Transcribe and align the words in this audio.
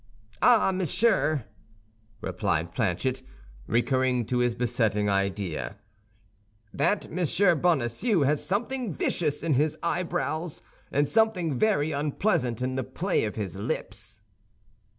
"Ah, 0.41 0.71
monsieur!" 0.71 1.43
replied 2.21 2.73
Planchet, 2.73 3.21
recurring 3.67 4.25
to 4.25 4.39
his 4.39 4.55
besetting 4.55 5.07
idea, 5.11 5.75
"that 6.73 7.11
Monsieur 7.11 7.53
Bonacieux 7.53 8.23
has 8.23 8.43
something 8.43 8.95
vicious 8.95 9.43
in 9.43 9.53
his 9.53 9.77
eyebrows, 9.83 10.63
and 10.91 11.07
something 11.07 11.53
very 11.55 11.91
unpleasant 11.91 12.63
in 12.63 12.73
the 12.73 12.83
play 12.83 13.25
of 13.25 13.35
his 13.35 13.55
lips." 13.55 14.21